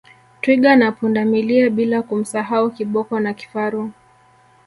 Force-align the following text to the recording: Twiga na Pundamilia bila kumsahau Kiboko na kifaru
Twiga 0.41 0.75
na 0.75 0.91
Pundamilia 0.91 1.69
bila 1.69 2.01
kumsahau 2.01 2.69
Kiboko 2.71 3.19
na 3.19 3.33
kifaru 3.33 3.91